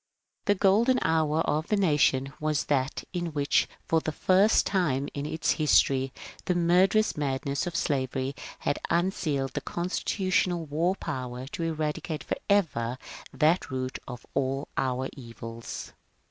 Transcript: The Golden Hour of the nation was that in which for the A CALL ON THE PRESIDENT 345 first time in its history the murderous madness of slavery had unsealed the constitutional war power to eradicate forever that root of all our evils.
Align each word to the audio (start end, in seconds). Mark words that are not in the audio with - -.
The 0.45 0.55
Golden 0.55 0.97
Hour 1.03 1.41
of 1.41 1.67
the 1.67 1.75
nation 1.77 2.33
was 2.39 2.63
that 2.63 3.03
in 3.13 3.33
which 3.33 3.67
for 3.87 3.99
the 3.99 4.09
A 4.09 4.11
CALL 4.15 4.35
ON 4.35 4.41
THE 4.47 4.49
PRESIDENT 4.49 4.63
345 4.65 4.65
first 4.65 4.65
time 4.65 5.09
in 5.13 5.25
its 5.31 5.51
history 5.51 6.13
the 6.45 6.55
murderous 6.55 7.15
madness 7.15 7.67
of 7.67 7.75
slavery 7.75 8.33
had 8.57 8.79
unsealed 8.89 9.53
the 9.53 9.61
constitutional 9.61 10.65
war 10.65 10.95
power 10.95 11.45
to 11.49 11.61
eradicate 11.61 12.23
forever 12.23 12.97
that 13.31 13.69
root 13.69 13.99
of 14.07 14.25
all 14.33 14.69
our 14.75 15.07
evils. 15.15 15.93